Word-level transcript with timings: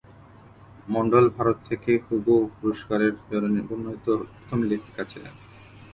মন্ডল 0.87 1.25
ভারত 1.35 1.57
থেকে 1.69 1.91
হুগো 2.05 2.37
পুরস্কারের 2.57 3.13
জন্য 3.29 3.55
মনোনীত 3.69 4.05
প্রথম 4.27 4.59
লেখিকা 4.69 5.03
ছিলেন। 5.11 5.35